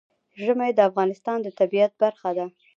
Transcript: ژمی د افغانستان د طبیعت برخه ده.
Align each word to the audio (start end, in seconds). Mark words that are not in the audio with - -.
ژمی 0.43 0.71
د 0.75 0.79
افغانستان 0.89 1.37
د 1.41 1.47
طبیعت 1.59 1.91
برخه 2.01 2.29
ده. 2.37 2.45